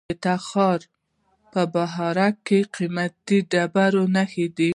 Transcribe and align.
د 0.07 0.11
تخار 0.25 0.79
په 1.51 1.61
بهارک 1.73 2.35
کې 2.47 2.59
د 2.63 2.67
قیمتي 2.75 3.37
ډبرو 3.51 4.03
نښې 4.15 4.47
دي. 4.57 4.69